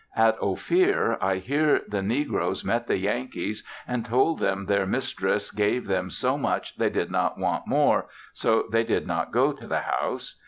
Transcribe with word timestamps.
At 0.15 0.35
Ophir, 0.41 1.19
I 1.21 1.35
hear 1.35 1.81
the 1.87 2.01
negroes 2.01 2.65
met 2.65 2.87
the 2.87 2.97
Yankees 2.97 3.63
and 3.87 4.03
told 4.03 4.39
them 4.39 4.65
their 4.65 4.87
mistress 4.87 5.51
gave 5.51 5.85
them 5.85 6.09
so 6.09 6.39
much 6.39 6.75
they 6.77 6.89
did 6.89 7.11
not 7.11 7.37
want 7.37 7.67
more, 7.67 8.07
so 8.33 8.63
they 8.71 8.83
did 8.83 9.05
not 9.05 9.31
go 9.31 9.51
to 9.53 9.67
the 9.67 9.81
house. 9.81 10.39